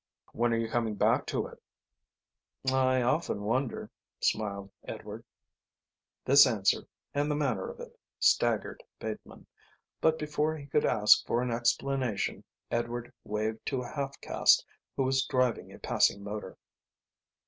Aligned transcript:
"When 0.33 0.51
are 0.51 0.57
you 0.57 0.67
coming 0.67 0.95
back 0.95 1.27
to 1.27 1.45
it?" 1.45 1.61
"I 2.73 3.03
often 3.03 3.43
wonder," 3.43 3.91
smiled 4.19 4.71
Edward. 4.83 5.23
This 6.25 6.47
answer, 6.47 6.87
and 7.13 7.29
the 7.29 7.35
manner 7.35 7.69
of 7.69 7.79
it, 7.79 7.99
staggered 8.19 8.81
Bateman, 8.99 9.45
but 10.01 10.17
before 10.17 10.57
he 10.57 10.65
could 10.65 10.85
ask 10.85 11.23
for 11.27 11.43
an 11.43 11.51
explanation 11.51 12.43
Edward 12.71 13.13
waved 13.23 13.63
to 13.67 13.83
a 13.83 13.89
half 13.89 14.19
caste 14.21 14.65
who 14.95 15.03
was 15.03 15.23
driving 15.23 15.71
a 15.71 15.77
passing 15.77 16.23
motor. 16.23 16.57